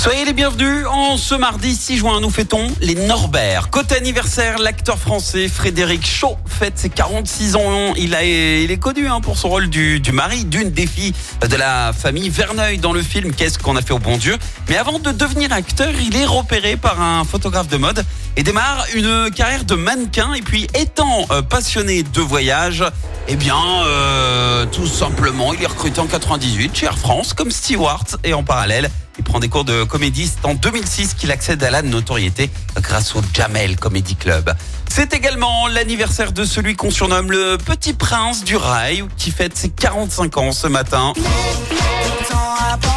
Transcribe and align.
Soyez 0.00 0.24
les 0.24 0.32
bienvenus. 0.32 0.86
En 0.86 1.18
ce 1.18 1.34
mardi 1.34 1.76
6 1.76 1.98
juin, 1.98 2.20
nous 2.22 2.30
fêtons 2.30 2.66
les 2.80 2.94
Norbert. 2.94 3.68
Côté 3.68 3.96
anniversaire, 3.96 4.56
l'acteur 4.56 4.98
français 4.98 5.46
Frédéric 5.46 6.06
Shaw 6.06 6.38
fête 6.46 6.78
ses 6.78 6.88
46 6.88 7.56
ans. 7.56 7.92
Il, 7.98 8.16
il 8.22 8.70
est 8.70 8.78
connu 8.78 9.08
hein, 9.08 9.20
pour 9.20 9.36
son 9.36 9.50
rôle 9.50 9.68
du, 9.68 10.00
mari 10.10 10.46
d'une 10.46 10.70
des 10.70 10.86
filles 10.86 11.12
de 11.46 11.54
la 11.54 11.92
famille 11.92 12.30
Verneuil 12.30 12.78
dans 12.78 12.94
le 12.94 13.02
film 13.02 13.34
Qu'est-ce 13.34 13.58
qu'on 13.58 13.76
a 13.76 13.82
fait 13.82 13.92
au 13.92 13.98
bon 13.98 14.16
Dieu? 14.16 14.38
Mais 14.70 14.78
avant 14.78 15.00
de 15.00 15.12
devenir 15.12 15.52
acteur, 15.52 15.92
il 16.00 16.16
est 16.16 16.24
repéré 16.24 16.78
par 16.78 17.02
un 17.02 17.24
photographe 17.24 17.68
de 17.68 17.76
mode 17.76 18.02
et 18.38 18.42
démarre 18.42 18.86
une 18.94 19.30
carrière 19.30 19.64
de 19.64 19.74
mannequin. 19.74 20.32
Et 20.32 20.40
puis, 20.40 20.66
étant 20.72 21.26
euh, 21.30 21.42
passionné 21.42 22.04
de 22.04 22.20
voyage, 22.22 22.84
eh 23.28 23.36
bien, 23.36 23.84
euh, 23.84 24.64
tout 24.64 24.86
simplement, 24.86 25.52
il 25.52 25.62
est 25.62 25.66
recruté 25.66 26.00
en 26.00 26.06
98 26.06 26.74
chez 26.74 26.86
Air 26.86 26.96
France 26.96 27.34
comme 27.34 27.50
steward 27.50 28.16
et 28.24 28.32
en 28.32 28.42
parallèle, 28.42 28.88
il 29.20 29.22
prend 29.22 29.38
des 29.38 29.50
cours 29.50 29.64
de 29.64 29.84
comédie. 29.84 30.26
C'est 30.26 30.48
en 30.48 30.54
2006 30.54 31.12
qu'il 31.12 31.30
accède 31.30 31.62
à 31.62 31.70
la 31.70 31.82
notoriété 31.82 32.48
grâce 32.76 33.14
au 33.14 33.20
Jamel 33.34 33.76
Comedy 33.76 34.16
Club. 34.16 34.54
C'est 34.88 35.12
également 35.12 35.68
l'anniversaire 35.68 36.32
de 36.32 36.44
celui 36.44 36.74
qu'on 36.74 36.90
surnomme 36.90 37.30
le 37.30 37.58
petit 37.58 37.92
prince 37.92 38.44
du 38.44 38.56
rail 38.56 39.04
qui 39.18 39.30
fête 39.30 39.58
ses 39.58 39.68
45 39.68 40.38
ans 40.38 40.52
ce 40.52 40.68
matin. 40.68 41.12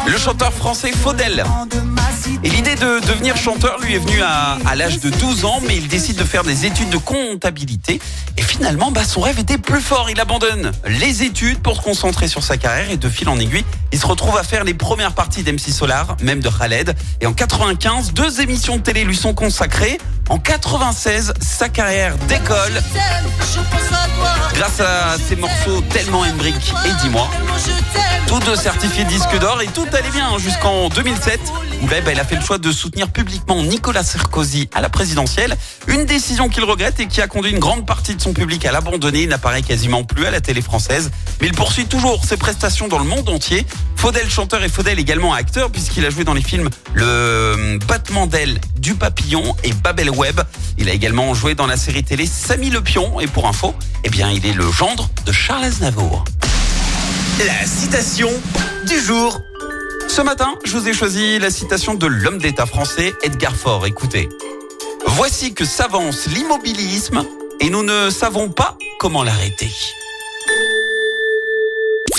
Le 0.06 0.18
chanteur 0.18 0.52
français 0.52 0.92
Faudel. 0.92 1.44
Et 2.42 2.48
l'idée 2.50 2.74
de 2.74 3.06
devenir 3.06 3.36
chanteur 3.36 3.78
lui 3.80 3.94
est 3.94 3.98
venue 3.98 4.20
à, 4.22 4.58
à 4.66 4.74
l'âge 4.74 5.00
de 5.00 5.08
12 5.08 5.44
ans, 5.44 5.60
mais 5.66 5.76
il 5.76 5.88
décide 5.88 6.16
de 6.16 6.24
faire 6.24 6.44
des 6.44 6.66
études 6.66 6.90
de 6.90 6.98
comptabilité. 6.98 8.00
Et 8.36 8.42
finalement, 8.42 8.90
bah, 8.90 9.04
son 9.04 9.20
rêve 9.20 9.38
était 9.38 9.58
plus 9.58 9.80
fort. 9.80 10.10
Il 10.10 10.20
abandonne 10.20 10.72
les 10.86 11.22
études 11.22 11.60
pour 11.60 11.76
se 11.76 11.80
concentrer 11.80 12.28
sur 12.28 12.42
sa 12.42 12.56
carrière 12.56 12.90
et 12.90 12.96
de 12.96 13.08
fil 13.08 13.28
en 13.28 13.38
aiguille, 13.38 13.64
il 13.92 13.98
se 13.98 14.06
retrouve 14.06 14.36
à 14.36 14.42
faire 14.42 14.64
les 14.64 14.74
premières 14.74 15.12
parties 15.12 15.44
d'MC 15.44 15.70
Solar, 15.70 16.16
même 16.20 16.40
de 16.40 16.48
Khaled. 16.48 16.94
Et 17.20 17.26
en 17.26 17.32
95, 17.32 18.12
deux 18.12 18.40
émissions 18.40 18.76
de 18.76 18.82
télé 18.82 19.04
lui 19.04 19.16
sont 19.16 19.34
consacrées. 19.34 19.98
En 20.30 20.38
96, 20.38 21.34
sa 21.40 21.68
carrière 21.68 22.16
décolle 22.28 22.82
grâce 24.54 24.80
à 24.80 25.16
ses 25.18 25.36
morceaux 25.36 25.82
Tellement 25.90 26.20
Embrick 26.20 26.72
et 26.86 27.02
Dis-moi. 27.02 27.28
Tous 28.26 28.40
deux 28.40 28.56
certifiés 28.56 29.04
disque 29.04 29.38
d'or 29.38 29.60
et 29.60 29.66
tout 29.66 29.86
allait 29.92 30.10
bien 30.10 30.38
jusqu'en 30.38 30.88
2007 30.88 31.40
où 31.82 31.86
il 32.10 32.20
a 32.20 32.24
fait 32.24 32.36
le 32.36 32.40
choix 32.40 32.56
de 32.56 32.72
soutenir 32.72 33.08
publiquement 33.08 33.62
Nicolas 33.62 34.02
Sarkozy 34.02 34.70
à 34.74 34.80
la 34.80 34.88
présidentielle. 34.88 35.54
Une 35.86 36.06
décision 36.06 36.48
qu'il 36.48 36.64
regrette 36.64 36.98
et 36.98 37.06
qui 37.06 37.20
a 37.20 37.26
conduit 37.26 37.52
une 37.52 37.58
grande 37.58 37.84
partie 37.84 38.14
de 38.14 38.22
son 38.22 38.32
public 38.32 38.64
à 38.64 38.72
l'abandonner. 38.72 39.24
Il 39.24 39.28
n'apparaît 39.28 39.60
quasiment 39.60 40.02
plus 40.02 40.24
à 40.24 40.30
la 40.30 40.40
télé 40.40 40.62
française. 40.62 41.10
Mais 41.40 41.48
il 41.48 41.52
poursuit 41.52 41.84
toujours 41.84 42.24
ses 42.24 42.38
prestations 42.38 42.88
dans 42.88 42.98
le 42.98 43.04
monde 43.04 43.28
entier. 43.28 43.66
Faudel 43.96 44.30
chanteur 44.30 44.64
et 44.64 44.68
Faudel 44.70 44.98
également 44.98 45.34
acteur 45.34 45.70
puisqu'il 45.70 46.06
a 46.06 46.10
joué 46.10 46.24
dans 46.24 46.34
les 46.34 46.42
films 46.42 46.70
Le 46.94 47.78
battement 47.86 48.26
d'aile 48.26 48.58
du 48.78 48.94
papillon 48.94 49.54
et 49.62 49.72
Babel 49.72 50.10
Web. 50.16 50.40
Il 50.78 50.88
a 50.88 50.92
également 50.92 51.34
joué 51.34 51.54
dans 51.54 51.66
la 51.66 51.76
série 51.76 52.04
télé 52.04 52.26
Samy 52.26 52.70
le 52.70 52.80
Pion 52.80 53.20
et 53.20 53.26
pour 53.26 53.46
info, 53.46 53.74
eh 54.04 54.08
bien 54.08 54.30
il 54.30 54.46
est 54.46 54.52
le 54.52 54.70
gendre 54.70 55.08
de 55.26 55.32
Charles 55.32 55.64
Aznavour. 55.64 56.24
La 57.46 57.66
citation 57.66 58.30
du 58.86 59.00
jour. 59.00 59.40
Ce 60.08 60.22
matin, 60.22 60.54
je 60.64 60.76
vous 60.76 60.88
ai 60.88 60.92
choisi 60.92 61.38
la 61.38 61.50
citation 61.50 61.94
de 61.94 62.06
l'homme 62.06 62.38
d'État 62.38 62.66
français 62.66 63.12
Edgar 63.22 63.56
Faure. 63.56 63.86
Écoutez. 63.86 64.28
Voici 65.06 65.54
que 65.54 65.64
s'avance 65.64 66.26
l'immobilisme 66.26 67.24
et 67.60 67.70
nous 67.70 67.82
ne 67.82 68.10
savons 68.10 68.50
pas 68.50 68.76
comment 68.98 69.22
l'arrêter. 69.22 69.70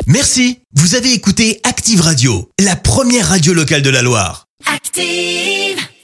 Merci, 0.07 0.59
vous 0.75 0.95
avez 0.95 1.13
écouté 1.13 1.59
Active 1.63 2.01
Radio, 2.01 2.49
la 2.59 2.75
première 2.75 3.29
radio 3.29 3.53
locale 3.53 3.81
de 3.81 3.89
la 3.89 4.01
Loire. 4.01 4.47
Active. 4.65 5.85